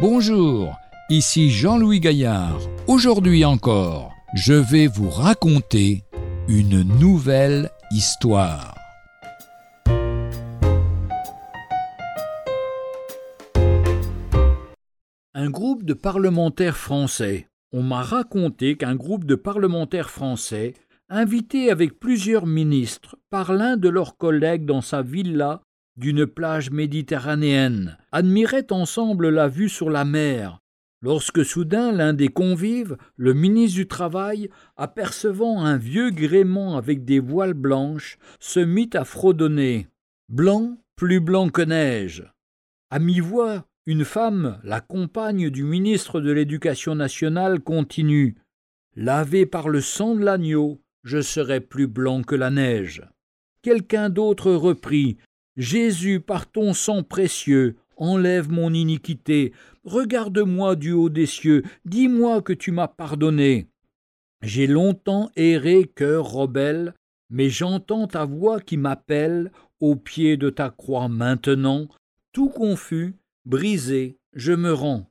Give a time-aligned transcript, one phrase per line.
[0.00, 0.78] Bonjour,
[1.10, 2.58] ici Jean-Louis Gaillard.
[2.86, 6.04] Aujourd'hui encore, je vais vous raconter
[6.48, 8.74] une nouvelle histoire.
[15.34, 17.48] Un groupe de parlementaires français.
[17.74, 20.72] On m'a raconté qu'un groupe de parlementaires français,
[21.10, 25.60] invités avec plusieurs ministres par l'un de leurs collègues dans sa villa
[26.00, 30.58] d'une plage méditerranéenne, admiraient ensemble la vue sur la mer,
[31.02, 37.20] lorsque soudain l'un des convives, le ministre du Travail, apercevant un vieux gréement avec des
[37.20, 39.86] voiles blanches, se mit à fredonner.
[40.28, 42.24] Blanc, plus blanc que neige.
[42.90, 48.36] À mi-voix, une femme, la compagne du ministre de l'Éducation nationale, continue.
[48.96, 53.02] Lavé par le sang de l'agneau, je serai plus blanc que la neige.
[53.62, 55.18] Quelqu'un d'autre reprit.
[55.60, 59.52] Jésus, par ton sang précieux, enlève mon iniquité.
[59.84, 63.66] Regarde-moi du haut des cieux, dis-moi que tu m'as pardonné.
[64.40, 66.94] J'ai longtemps erré, cœur rebelle,
[67.28, 71.88] mais j'entends ta voix qui m'appelle au pied de ta croix maintenant,
[72.32, 75.10] tout confus, brisé, je me rends.